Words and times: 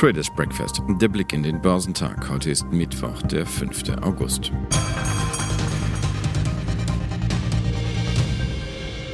Traders 0.00 0.30
Breakfast, 0.30 0.80
der 0.98 1.08
Blick 1.08 1.34
in 1.34 1.42
den 1.42 1.60
Börsentag. 1.60 2.30
Heute 2.30 2.50
ist 2.50 2.64
Mittwoch, 2.72 3.20
der 3.20 3.44
5. 3.44 3.98
August. 4.00 4.50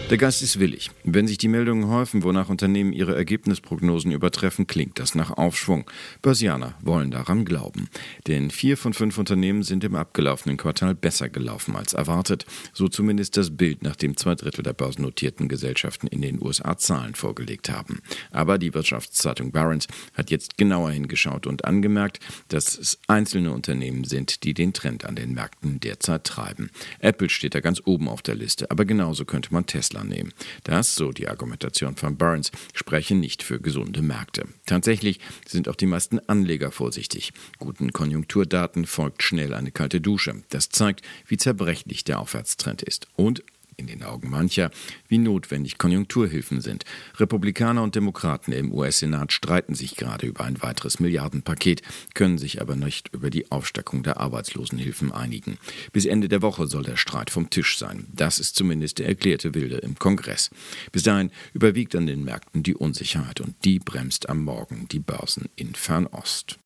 Der 0.08 0.18
Geist 0.18 0.40
ist 0.40 0.60
willig. 0.60 0.92
Wenn 1.02 1.26
sich 1.26 1.36
die 1.36 1.48
Meldungen 1.48 1.88
häufen, 1.88 2.22
wonach 2.22 2.48
Unternehmen 2.48 2.92
ihre 2.92 3.16
Ergebnisprognosen 3.16 4.12
übertreffen, 4.12 4.68
klingt 4.68 5.00
das 5.00 5.16
nach 5.16 5.32
Aufschwung. 5.32 5.90
Börsianer 6.22 6.74
wollen 6.80 7.10
daran 7.10 7.44
glauben. 7.44 7.88
Denn 8.28 8.52
vier 8.52 8.76
von 8.76 8.94
fünf 8.94 9.18
Unternehmen 9.18 9.64
sind 9.64 9.82
im 9.82 9.96
abgelaufenen 9.96 10.58
Quartal 10.58 10.94
besser 10.94 11.28
gelaufen 11.28 11.74
als 11.74 11.92
erwartet. 11.92 12.46
So 12.72 12.86
zumindest 12.86 13.36
das 13.36 13.56
Bild, 13.56 13.82
nachdem 13.82 14.16
zwei 14.16 14.36
Drittel 14.36 14.62
der 14.62 14.74
börsennotierten 14.74 15.48
Gesellschaften 15.48 16.06
in 16.06 16.22
den 16.22 16.40
USA 16.40 16.78
Zahlen 16.78 17.16
vorgelegt 17.16 17.68
haben. 17.68 18.00
Aber 18.30 18.58
die 18.58 18.74
Wirtschaftszeitung 18.74 19.50
Barron's 19.50 19.88
hat 20.14 20.30
jetzt 20.30 20.56
genauer 20.56 20.92
hingeschaut 20.92 21.48
und 21.48 21.64
angemerkt, 21.64 22.20
dass 22.46 22.78
es 22.78 23.00
einzelne 23.08 23.50
Unternehmen 23.50 24.04
sind, 24.04 24.44
die 24.44 24.54
den 24.54 24.72
Trend 24.72 25.04
an 25.04 25.16
den 25.16 25.34
Märkten 25.34 25.80
derzeit 25.80 26.22
treiben. 26.22 26.70
Apple 27.00 27.28
steht 27.28 27.56
da 27.56 27.60
ganz 27.60 27.82
oben 27.84 28.08
auf 28.08 28.22
der 28.22 28.36
Liste, 28.36 28.70
aber 28.70 28.84
genauso 28.84 29.24
könnte 29.24 29.52
man 29.52 29.66
Tesla 29.66 29.95
Tesla 29.96 30.04
nehmen. 30.04 30.32
Das, 30.64 30.94
so 30.94 31.12
die 31.12 31.28
Argumentation 31.28 31.96
von 31.96 32.16
Burns, 32.16 32.50
spreche 32.74 33.14
nicht 33.14 33.42
für 33.42 33.60
gesunde 33.60 34.02
Märkte. 34.02 34.46
Tatsächlich 34.66 35.20
sind 35.46 35.68
auch 35.68 35.76
die 35.76 35.86
meisten 35.86 36.20
Anleger 36.28 36.70
vorsichtig. 36.70 37.32
Guten 37.58 37.92
Konjunkturdaten 37.92 38.86
folgt 38.86 39.22
schnell 39.22 39.54
eine 39.54 39.72
kalte 39.72 40.00
Dusche. 40.00 40.42
Das 40.50 40.68
zeigt, 40.68 41.02
wie 41.26 41.36
zerbrechlich 41.36 42.04
der 42.04 42.20
Aufwärtstrend 42.20 42.82
ist. 42.82 43.08
Und 43.16 43.42
in 43.76 43.86
den 43.86 44.02
Augen 44.02 44.30
mancher, 44.30 44.70
wie 45.08 45.18
notwendig 45.18 45.78
Konjunkturhilfen 45.78 46.60
sind. 46.60 46.84
Republikaner 47.16 47.82
und 47.82 47.94
Demokraten 47.94 48.52
im 48.52 48.72
US-Senat 48.72 49.32
streiten 49.32 49.74
sich 49.74 49.96
gerade 49.96 50.26
über 50.26 50.44
ein 50.44 50.62
weiteres 50.62 51.00
Milliardenpaket, 51.00 51.82
können 52.14 52.38
sich 52.38 52.60
aber 52.60 52.76
nicht 52.76 53.12
über 53.12 53.30
die 53.30 53.50
Aufstockung 53.50 54.02
der 54.02 54.18
Arbeitslosenhilfen 54.18 55.12
einigen. 55.12 55.58
Bis 55.92 56.06
Ende 56.06 56.28
der 56.28 56.42
Woche 56.42 56.66
soll 56.66 56.84
der 56.84 56.96
Streit 56.96 57.30
vom 57.30 57.50
Tisch 57.50 57.78
sein. 57.78 58.06
Das 58.12 58.38
ist 58.38 58.56
zumindest 58.56 58.98
der 58.98 59.08
erklärte 59.08 59.54
Wilde 59.54 59.76
im 59.76 59.98
Kongress. 59.98 60.50
Bis 60.92 61.02
dahin 61.02 61.30
überwiegt 61.52 61.94
an 61.96 62.06
den 62.06 62.24
Märkten 62.24 62.62
die 62.62 62.74
Unsicherheit 62.74 63.40
und 63.40 63.54
die 63.64 63.78
bremst 63.78 64.28
am 64.28 64.44
Morgen 64.44 64.88
die 64.88 65.00
Börsen 65.00 65.48
in 65.56 65.74
Fernost. 65.74 66.58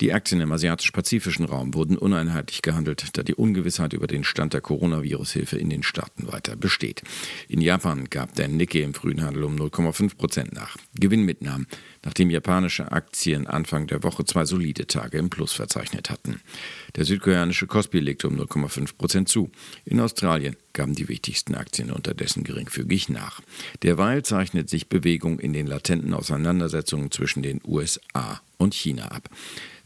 Die 0.00 0.12
Aktien 0.12 0.40
im 0.40 0.50
asiatisch-pazifischen 0.50 1.44
Raum 1.44 1.74
wurden 1.74 1.96
uneinheitlich 1.96 2.62
gehandelt, 2.62 3.16
da 3.16 3.22
die 3.22 3.34
Ungewissheit 3.34 3.92
über 3.92 4.06
den 4.06 4.24
Stand 4.24 4.52
der 4.52 4.60
Coronavirus-Hilfe 4.60 5.56
in 5.56 5.70
den 5.70 5.82
Staaten 5.82 6.30
weiter 6.32 6.56
besteht. 6.56 7.02
In 7.48 7.60
Japan 7.60 8.06
gab 8.10 8.34
der 8.34 8.48
Nikkei 8.48 8.80
im 8.80 8.94
frühen 8.94 9.22
Handel 9.22 9.44
um 9.44 9.54
0,5 9.56 10.16
Prozent 10.16 10.52
nach. 10.52 10.76
Gewinnmitnahmen, 10.98 11.66
nachdem 12.04 12.30
japanische 12.30 12.90
Aktien 12.90 13.46
Anfang 13.46 13.86
der 13.86 14.02
Woche 14.02 14.24
zwei 14.24 14.44
solide 14.44 14.86
Tage 14.86 15.18
im 15.18 15.30
Plus 15.30 15.52
verzeichnet 15.52 16.10
hatten. 16.10 16.40
Der 16.96 17.04
südkoreanische 17.04 17.66
Kospi 17.66 18.00
legte 18.00 18.28
um 18.28 18.38
0,5 18.38 18.96
Prozent 18.96 19.28
zu. 19.28 19.50
In 19.84 20.00
Australien 20.00 20.56
gaben 20.74 20.94
die 20.94 21.08
wichtigsten 21.08 21.54
Aktien 21.54 21.90
unterdessen 21.90 22.44
geringfügig 22.44 23.08
nach. 23.08 23.40
Derweil 23.82 24.22
zeichnet 24.22 24.68
sich 24.68 24.88
Bewegung 24.88 25.38
in 25.38 25.54
den 25.54 25.66
latenten 25.66 26.12
Auseinandersetzungen 26.12 27.10
zwischen 27.10 27.42
den 27.42 27.62
USA 27.64 28.42
und 28.58 28.74
China 28.74 29.08
ab. 29.08 29.30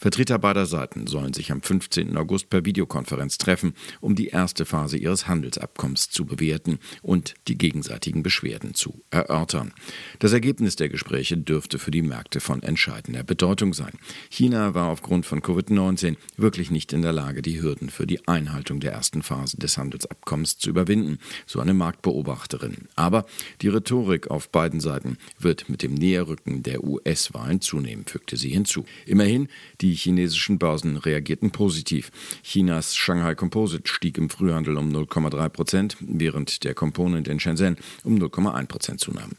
Vertreter 0.00 0.38
beider 0.38 0.66
Seiten 0.66 1.08
sollen 1.08 1.32
sich 1.32 1.50
am 1.50 1.60
15. 1.60 2.16
August 2.16 2.50
per 2.50 2.64
Videokonferenz 2.64 3.36
treffen, 3.36 3.74
um 4.00 4.14
die 4.14 4.28
erste 4.28 4.64
Phase 4.64 4.96
ihres 4.96 5.26
Handelsabkommens 5.26 6.08
zu 6.08 6.24
bewerten 6.24 6.78
und 7.02 7.34
die 7.48 7.58
gegenseitigen 7.58 8.22
Beschwerden 8.22 8.74
zu 8.74 9.02
erörtern. 9.10 9.72
Das 10.20 10.32
Ergebnis 10.32 10.76
der 10.76 10.88
Gespräche 10.88 11.36
dürfte 11.36 11.80
für 11.80 11.90
die 11.90 12.02
Märkte 12.02 12.38
von 12.38 12.62
entscheidender 12.62 13.24
Bedeutung 13.24 13.74
sein. 13.74 13.92
China 14.30 14.74
war 14.74 14.88
aufgrund 14.88 15.26
von 15.26 15.42
Covid-19 15.42 16.16
wirklich 16.36 16.70
nicht 16.70 16.92
in 16.92 17.02
der 17.02 17.12
Lage, 17.12 17.42
die 17.42 17.60
Hürden 17.60 17.90
für 17.90 18.06
die 18.06 18.26
Einhaltung 18.28 18.78
der 18.78 18.92
ersten 18.92 19.24
Phase 19.24 19.56
des 19.56 19.78
Handelsabkommens 19.78 20.58
zu 20.58 20.70
überwinden, 20.78 21.18
so 21.46 21.60
eine 21.60 21.74
Marktbeobachterin. 21.74 22.88
Aber 22.94 23.26
die 23.62 23.68
Rhetorik 23.68 24.30
auf 24.30 24.48
beiden 24.48 24.80
Seiten 24.80 25.18
wird 25.38 25.68
mit 25.68 25.82
dem 25.82 25.94
Näherrücken 25.94 26.62
der 26.62 26.84
US-Wahlen 26.84 27.60
zunehmen, 27.60 28.04
fügte 28.06 28.36
sie 28.36 28.50
hinzu. 28.50 28.84
Immerhin, 29.06 29.48
die 29.80 29.94
chinesischen 29.94 30.58
Börsen 30.58 30.96
reagierten 30.96 31.50
positiv. 31.50 32.12
Chinas 32.42 32.94
Shanghai 32.94 33.34
Composite 33.34 33.90
stieg 33.90 34.18
im 34.18 34.30
Frühhandel 34.30 34.76
um 34.76 34.90
0,3 34.90 35.48
Prozent, 35.48 35.96
während 36.00 36.62
der 36.62 36.74
Component 36.74 37.26
in 37.26 37.40
Shenzhen 37.40 37.76
um 38.04 38.16
0,1 38.16 38.66
Prozent 38.66 39.00
zunahm. 39.00 39.32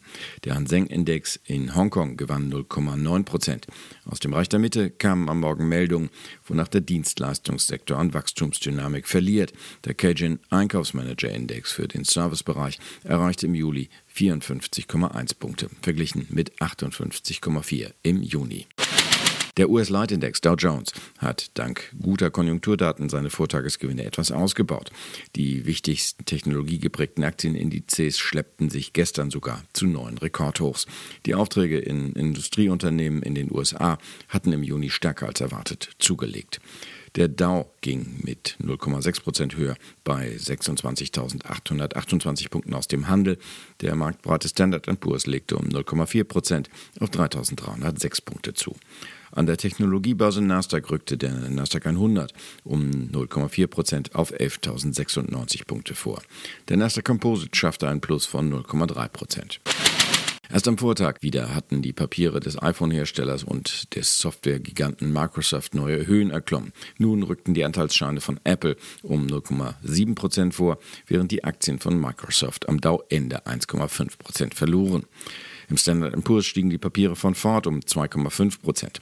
Der 0.44 0.56
Hang-Seng-Index 0.56 1.39
in 1.45 1.75
Hongkong 1.75 2.17
gewann 2.17 2.51
0,9 2.51 3.23
Prozent. 3.23 3.67
Aus 4.06 4.19
dem 4.19 4.33
Reich 4.33 4.50
der 4.50 4.59
Mitte 4.59 4.89
kamen 4.89 5.29
am 5.29 5.39
Morgen 5.39 5.69
Meldungen, 5.69 6.09
wonach 6.45 6.67
der 6.67 6.81
Dienstleistungssektor 6.81 7.97
an 7.97 8.13
Wachstumsdynamik 8.13 9.07
verliert. 9.07 9.53
Der 9.85 9.94
Cajun 9.94 10.39
Einkaufsmanager 10.50 11.28
Index 11.31 11.72
für 11.72 11.88
den 11.88 12.03
Servicebereich 12.03 12.79
erreichte 13.03 13.47
im 13.47 13.56
Juli 13.56 13.90
54,1 14.16 15.38
Punkte, 15.38 15.69
verglichen 15.81 16.28
mit 16.29 16.53
58,4 16.62 17.91
im 18.03 18.22
Juni. 18.22 18.67
Der 19.59 19.69
US-Leitindex 19.69 20.39
Dow 20.39 20.56
Jones 20.56 20.94
hat 21.18 21.51
dank 21.56 21.94
guter 22.01 22.29
Konjunkturdaten 22.29 23.09
seine 23.09 23.29
Vortagesgewinne 23.29 24.06
etwas 24.06 24.31
ausgebaut. 24.31 24.89
Die 25.35 25.66
wichtigsten 25.66 26.23
technologiegeprägten 26.23 27.25
Aktienindizes 27.25 28.19
schleppten 28.19 28.69
sich 28.69 28.94
gestern 28.94 29.31
sogar 29.31 29.62
zu 29.73 29.85
neuen 29.85 30.18
Rekordhochs. 30.18 30.88
Die 31.25 31.35
Aufträge 31.35 31.78
in 31.78 32.13
Industrieunternehmen 32.13 33.22
in 33.22 33.35
den 33.35 33.51
USA 33.51 33.97
hatten 34.29 34.53
im 34.53 34.63
Juni 34.63 34.89
stärker 34.89 35.28
als 35.28 35.41
erwartet 35.41 35.89
zugelegt. 36.00 36.62
Der 37.16 37.28
Dow 37.28 37.66
ging 37.81 38.20
mit 38.24 38.56
0,6 38.62 39.24
Prozent 39.24 39.58
höher 39.58 39.75
bei 40.03 40.36
26.828 40.36 42.50
Punkten 42.50 42.74
aus 42.74 42.88
dem 42.88 43.08
Handel. 43.08 43.38
Der 43.81 43.96
marktbreite 43.96 44.47
Standard 44.47 44.88
Poor's 45.00 45.25
legte 45.25 45.58
um 45.58 45.69
0,4 45.69 46.24
Prozent 46.24 46.69
auf 47.00 47.09
3.306 47.09 48.24
Punkte 48.24 48.53
zu. 48.53 48.75
An 49.31 49.46
der 49.46 49.58
Technologiebörse 49.58 50.42
Nasdaq 50.42 50.90
rückte 50.90 51.18
der 51.18 51.31
Nasdaq 51.31 51.88
100 51.88 52.34
um 52.64 52.90
0,4 52.90 53.68
Prozent 53.68 54.16
auf 54.16 54.34
11.096 54.34 55.66
Punkte 55.66 55.96
vor. 55.96 56.22
Der 56.68 56.78
Nasdaq 56.78 57.06
Composite 57.06 57.56
schaffte 57.56 57.88
ein 57.88 58.02
Plus 58.02 58.25
von 58.25 58.52
0,3 58.52 59.08
Prozent. 59.09 59.59
Erst 60.52 60.68
am 60.68 60.80
Vortag 60.80 61.22
wieder 61.22 61.54
hatten 61.54 61.84
die 61.84 61.94
Papiere 61.94 62.40
des 62.40 62.60
iPhone-Herstellers 62.60 63.44
und 63.44 63.96
des 63.96 64.18
Softwaregiganten 64.18 65.14
Microsoft 65.14 65.76
neue 65.76 66.08
Höhen 66.08 66.32
erklommen. 66.32 66.74
Nun 66.98 67.22
rückten 67.22 67.54
die 67.54 67.64
Anteilsscheine 67.64 68.20
von 68.20 68.40
Apple 68.46 68.76
um 69.04 69.28
0,7 69.28 70.16
Prozent 70.16 70.56
vor, 70.56 70.80
während 71.06 71.32
die 71.32 71.44
Aktien 71.44 71.78
von 71.78 72.02
Microsoft 72.02 72.68
am 72.68 72.82
Dauende 72.82 73.46
1,5 73.46 74.18
Prozent 74.18 74.56
verloren. 74.56 75.04
Im 75.70 75.78
Standard 75.78 76.24
Poor's 76.24 76.48
stiegen 76.48 76.72
die 76.72 76.80
Papiere 76.80 77.16
von 77.16 77.36
Ford 77.36 77.68
um 77.68 77.81
2,5 77.81 78.60
Prozent. 78.60 79.02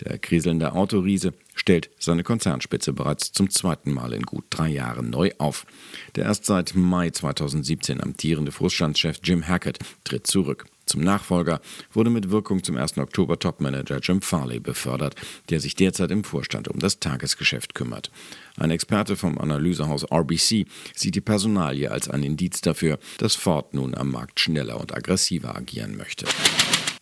Der 0.00 0.16
kriselnde 0.16 0.72
Autoriese 0.72 1.34
stellt 1.54 1.90
seine 1.98 2.22
Konzernspitze 2.22 2.94
bereits 2.94 3.32
zum 3.32 3.50
zweiten 3.50 3.92
Mal 3.92 4.14
in 4.14 4.22
gut 4.22 4.46
drei 4.48 4.70
Jahren 4.70 5.10
neu 5.10 5.30
auf. 5.36 5.66
Der 6.14 6.24
erst 6.24 6.46
seit 6.46 6.74
Mai 6.74 7.10
2017 7.10 8.02
amtierende 8.02 8.50
Vorstandschef 8.50 9.20
Jim 9.22 9.46
Hackett 9.46 9.78
tritt 10.04 10.26
zurück. 10.26 10.64
Zum 10.86 11.00
Nachfolger 11.00 11.60
wurde 11.92 12.10
mit 12.10 12.30
Wirkung 12.30 12.62
zum 12.62 12.76
1. 12.76 12.98
Oktober 12.98 13.38
Topmanager 13.38 13.98
Jim 14.00 14.22
Farley 14.22 14.60
befördert, 14.60 15.16
der 15.50 15.58
sich 15.58 15.74
derzeit 15.74 16.12
im 16.12 16.22
Vorstand 16.22 16.68
um 16.68 16.78
das 16.78 17.00
Tagesgeschäft 17.00 17.74
kümmert. 17.74 18.12
Ein 18.56 18.70
Experte 18.70 19.16
vom 19.16 19.36
Analysehaus 19.36 20.04
RBC 20.10 20.66
sieht 20.94 21.14
die 21.14 21.20
Personalie 21.20 21.90
als 21.90 22.08
ein 22.08 22.22
Indiz 22.22 22.60
dafür, 22.60 22.98
dass 23.18 23.34
Ford 23.34 23.74
nun 23.74 23.96
am 23.96 24.12
Markt 24.12 24.38
schneller 24.38 24.80
und 24.80 24.96
aggressiver 24.96 25.56
agieren 25.56 25.96
möchte. 25.96 26.26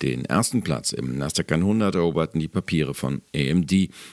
Den 0.02 0.24
ersten 0.24 0.62
Platz 0.62 0.92
im 0.92 1.16
Nasdaq 1.18 1.52
100 1.52 1.94
eroberten 1.94 2.40
die 2.40 2.48
Papiere 2.48 2.94
von 2.94 3.22
AMD 3.34 3.72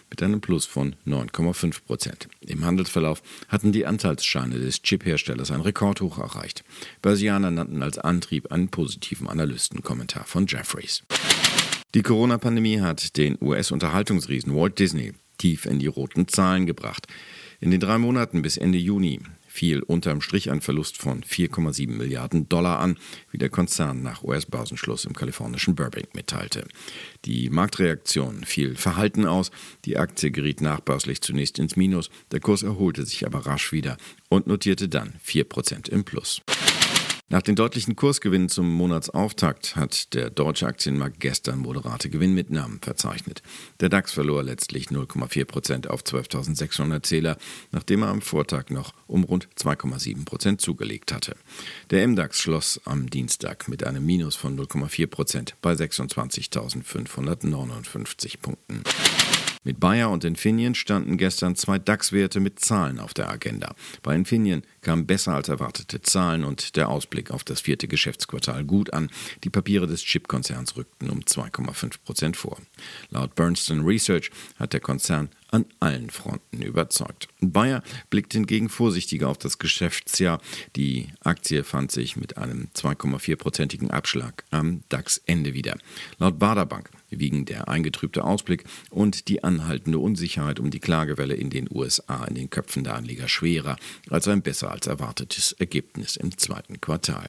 mit 0.10 0.24
einem 0.24 0.42
Plus 0.42 0.66
von 0.66 0.96
9,5 1.08 1.84
Prozent. 1.86 2.28
Im 2.42 2.66
Handelsverlauf 2.66 3.22
hatten 3.48 3.72
die 3.72 3.86
Anteilsscheine 3.86 4.60
des 4.60 4.82
Chip-Herstellers 4.82 5.52
ein 5.52 5.62
Rekordhoch 5.62 6.18
erreicht. 6.18 6.64
Börsianer 7.02 7.52
nannten 7.52 7.82
als 7.84 7.98
Antrieb 7.98 8.52
einen 8.52 8.70
positiven 8.70 9.28
Analystenkommentar 9.28 10.26
von 10.26 10.46
Jeffries. 10.48 11.04
Die 11.94 12.04
Corona-Pandemie 12.04 12.80
hat 12.80 13.18
den 13.18 13.38
US-Unterhaltungsriesen 13.42 14.56
Walt 14.56 14.80
Disney 14.80 15.14
tief 15.38 15.66
in 15.66 15.80
die 15.80 15.88
roten 15.88 16.28
Zahlen 16.28 16.66
gebracht. 16.66 17.08
In 17.60 17.72
den 17.72 17.80
drei 17.80 17.98
Monaten 17.98 18.42
bis 18.42 18.58
Ende 18.58 18.78
Juni 18.78 19.20
fiel 19.52 19.82
unterm 19.82 20.22
Strich 20.22 20.50
ein 20.50 20.62
Verlust 20.62 20.98
von 20.98 21.24
4,7 21.24 21.90
Milliarden 21.90 22.48
Dollar 22.48 22.80
an, 22.80 22.98
wie 23.32 23.38
der 23.38 23.50
Konzern 23.50 24.02
nach 24.02 24.24
US-Börsenschluss 24.24 25.04
im 25.04 25.14
kalifornischen 25.14 25.76
Burbank 25.76 26.16
mitteilte. 26.16 26.66
Die 27.26 27.50
Marktreaktion 27.50 28.46
fiel 28.46 28.76
verhalten 28.76 29.26
aus, 29.26 29.52
die 29.84 29.98
Aktie 29.98 30.32
geriet 30.32 30.62
nachbörslich 30.62 31.22
zunächst 31.22 31.60
ins 31.60 31.76
Minus, 31.76 32.10
der 32.32 32.40
Kurs 32.40 32.64
erholte 32.64 33.06
sich 33.06 33.26
aber 33.26 33.46
rasch 33.46 33.74
wieder 33.74 33.98
und 34.30 34.48
notierte 34.48 34.88
dann 34.88 35.16
4% 35.26 35.90
im 35.90 36.06
Plus. 36.06 36.42
Nach 37.32 37.42
den 37.42 37.56
deutlichen 37.56 37.96
Kursgewinnen 37.96 38.50
zum 38.50 38.70
Monatsauftakt 38.70 39.78
hat 39.78 40.14
der 40.14 40.30
deutsche 40.30 40.68
Aktienmarkt 40.68 41.22
gestern 41.22 41.60
moderate 41.60 42.10
Gewinnmitnahmen 42.10 42.82
verzeichnet. 42.82 43.42
Der 43.80 43.88
DAX 43.88 44.12
verlor 44.12 44.44
letztlich 44.44 44.88
0,4 44.88 45.46
Prozent 45.46 45.90
auf 45.90 46.02
12.600 46.02 47.04
Zähler, 47.04 47.38
nachdem 47.72 48.04
er 48.04 48.10
am 48.10 48.22
Vortag 48.22 48.70
noch 48.70 48.94
um 49.08 49.24
rund 49.24 49.48
2,7 49.58 50.26
Prozent 50.26 50.60
zugelegt 50.60 51.14
hatte. 51.14 51.38
Der 51.90 52.06
MDAX 52.06 52.38
schloss 52.38 52.82
am 52.84 53.10
Dienstag 53.10 53.70
mit 53.70 53.86
einem 53.86 54.06
Minus 54.06 54.36
von 54.36 54.60
0,4 54.60 55.08
Prozent 55.08 55.56
bei 55.62 55.72
26.559 55.72 58.42
Punkten. 58.42 58.84
Mit 59.64 59.80
Bayer 59.80 60.10
und 60.10 60.24
Infineon 60.24 60.74
standen 60.74 61.18
gestern 61.18 61.56
zwei 61.56 61.78
DAX-Werte 61.78 62.40
mit 62.40 62.60
Zahlen 62.60 63.00
auf 63.00 63.14
der 63.14 63.30
Agenda. 63.30 63.76
Bei 64.02 64.16
Infineon 64.16 64.64
kamen 64.82 65.06
besser 65.06 65.34
als 65.34 65.50
erwartete 65.50 66.02
Zahlen 66.02 66.44
und 66.44 66.76
der 66.76 66.90
Ausblick 66.90 67.32
auf 67.32 67.44
das 67.44 67.62
vierte 67.62 67.88
Geschäftsquartal 67.88 68.66
gut 68.66 68.94
an. 68.94 69.10
Die 69.44 69.50
Papiere 69.50 69.88
des 69.88 70.04
Chip-Konzerns 70.04 70.76
rückten 70.76 71.10
um 71.10 71.20
2,5 71.22 71.96
Prozent 72.04 72.38
vor. 72.38 72.58
Laut 73.10 73.36
Bernstein 73.36 73.82
Research 73.82 74.32
hat 74.58 74.74
der 74.74 74.80
Konzern 74.80 75.30
an 75.52 75.66
allen 75.80 76.10
Fronten 76.10 76.62
überzeugt. 76.62 77.28
Bayer 77.42 77.84
blickt 78.10 78.34
hingegen 78.34 78.70
vorsichtiger 78.70 79.28
auf 79.28 79.38
das 79.38 79.60
Geschäftsjahr. 79.60 80.42
Die 80.76 81.10
Aktie 81.20 81.64
fand 81.64 81.92
sich 81.92 82.16
mit 82.16 82.38
einem 82.38 82.70
2,4-prozentigen 82.74 83.92
Abschlag 83.92 84.46
am 84.50 84.84
DAX-Ende 84.90 85.54
wieder. 85.54 85.78
Laut 86.18 86.40
Baderbank 86.40 86.90
wiegen 87.10 87.44
der 87.44 87.68
eingetrübte 87.68 88.24
Ausblick 88.24 88.64
und 88.90 89.28
die 89.28 89.44
anhaltende 89.44 90.00
Unsicherheit 90.00 90.60
um 90.60 90.72
die 90.72 90.80
Klagewelle 90.80 91.36
in 91.36 91.50
den 91.50 91.68
USA 91.70 92.24
in 92.26 92.36
den 92.36 92.50
Köpfen 92.50 92.86
der 92.86 92.96
Anleger 92.96 93.28
schwerer 93.28 93.76
als 94.10 94.30
ein 94.30 94.42
besser 94.42 94.71
als 94.72 94.88
erwartetes 94.88 95.54
Ergebnis 95.54 96.16
im 96.16 96.38
zweiten 96.38 96.82
Quartal. 96.82 97.28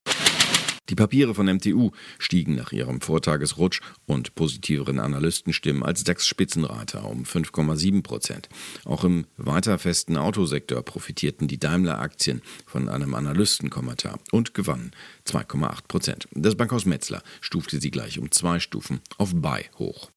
Die 0.89 0.97
Papiere 0.97 1.35
von 1.35 1.47
MTU 1.47 1.93
stiegen 2.19 2.57
nach 2.57 2.73
ihrem 2.73 3.01
Vortagesrutsch 3.01 3.81
und 4.05 4.35
positiveren 4.35 4.99
Analystenstimmen 4.99 5.83
als 5.83 6.05
DAX-Spitzenreiter 6.05 7.09
um 7.09 7.23
5,7 7.23 8.03
Prozent. 8.03 8.49
Auch 8.85 9.05
im 9.05 9.27
weiter 9.37 9.79
festen 9.79 10.17
Autosektor 10.17 10.83
profitierten 10.83 11.47
die 11.47 11.59
Daimler-Aktien 11.59 12.43
von 12.67 12.89
einem 12.89 13.15
Analystenkommentar 13.15 14.19
und 14.33 14.55
gewannen 14.55 14.91
2,8 15.27 15.87
Prozent. 15.87 16.29
Das 16.33 16.57
Bankhaus 16.57 16.85
Metzler 16.85 17.23
stufte 17.41 17.81
sie 17.81 17.91
gleich 17.91 18.19
um 18.19 18.31
zwei 18.31 18.59
Stufen 18.59 19.01
auf 19.19 19.31
Buy 19.35 19.71
hoch. 19.79 20.11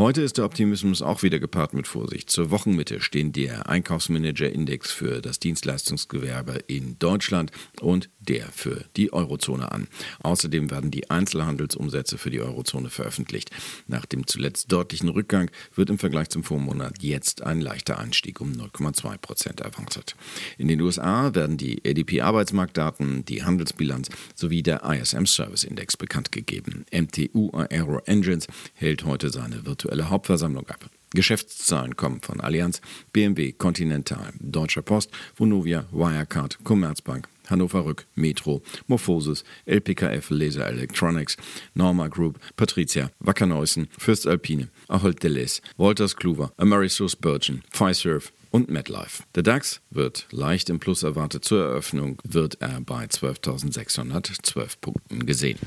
Heute 0.00 0.22
ist 0.22 0.38
der 0.38 0.46
Optimismus 0.46 1.02
auch 1.02 1.22
wieder 1.22 1.38
gepaart 1.38 1.74
mit 1.74 1.86
Vorsicht. 1.86 2.30
Zur 2.30 2.50
Wochenmitte 2.50 3.02
stehen 3.02 3.32
der 3.32 3.68
Einkaufsmanager-Index 3.68 4.90
für 4.90 5.20
das 5.20 5.40
Dienstleistungsgewerbe 5.40 6.54
in 6.68 6.98
Deutschland 6.98 7.50
und 7.82 8.08
der 8.30 8.46
für 8.52 8.84
die 8.96 9.12
Eurozone 9.12 9.72
an. 9.72 9.88
Außerdem 10.22 10.70
werden 10.70 10.92
die 10.92 11.10
Einzelhandelsumsätze 11.10 12.16
für 12.16 12.30
die 12.30 12.40
Eurozone 12.40 12.88
veröffentlicht. 12.88 13.50
Nach 13.88 14.06
dem 14.06 14.24
zuletzt 14.28 14.70
deutlichen 14.70 15.08
Rückgang 15.08 15.50
wird 15.74 15.90
im 15.90 15.98
Vergleich 15.98 16.28
zum 16.28 16.44
Vormonat 16.44 17.02
jetzt 17.02 17.42
ein 17.42 17.60
leichter 17.60 17.98
Anstieg 17.98 18.40
um 18.40 18.52
0,2 18.52 19.18
Prozent 19.18 19.60
erwartet. 19.60 20.14
In 20.58 20.68
den 20.68 20.80
USA 20.80 21.34
werden 21.34 21.56
die 21.56 21.82
ADP-Arbeitsmarktdaten, 21.84 23.24
die 23.24 23.42
Handelsbilanz 23.42 24.10
sowie 24.36 24.62
der 24.62 24.84
ISM 24.84 25.24
Service 25.26 25.64
Index 25.64 25.96
bekannt 25.96 26.30
gegeben. 26.30 26.84
MTU 26.92 27.50
Aero 27.50 27.98
Engines 28.06 28.46
hält 28.74 29.04
heute 29.04 29.30
seine 29.30 29.66
virtuelle 29.66 30.08
Hauptversammlung 30.08 30.68
ab. 30.68 30.88
Geschäftszahlen 31.12 31.96
kommen 31.96 32.20
von 32.20 32.40
Allianz, 32.40 32.80
BMW, 33.12 33.50
Continental, 33.50 34.32
Deutscher 34.38 34.82
Post, 34.82 35.10
Vonovia, 35.36 35.86
Wirecard, 35.90 36.60
Commerzbank, 36.62 37.28
Hannover 37.50 37.84
Rück, 37.84 38.06
Metro, 38.14 38.62
Morphosis, 38.86 39.44
LPKF 39.66 40.30
Laser 40.30 40.66
Electronics, 40.66 41.36
Norma 41.74 42.08
Group, 42.08 42.38
Patricia, 42.56 43.10
Wacker 43.20 43.46
Neusen, 43.46 43.88
Fürst 43.98 44.26
Alpine, 44.26 44.68
Ahold 44.88 45.22
Deleuze, 45.22 45.60
Wolters 45.76 46.16
Kluwer, 46.16 46.52
Amerisource 46.56 47.16
Bergen, 47.16 47.62
Fiserv, 47.70 48.32
und 48.50 48.68
MetLife. 48.68 49.22
Der 49.34 49.42
DAX 49.42 49.80
wird 49.90 50.26
leicht 50.30 50.70
im 50.70 50.80
Plus 50.80 51.02
erwartet. 51.02 51.44
Zur 51.44 51.64
Eröffnung 51.64 52.18
wird 52.24 52.60
er 52.60 52.80
bei 52.80 53.04
12.612 53.04 54.74
Punkten 54.80 55.26
gesehen. 55.26 55.58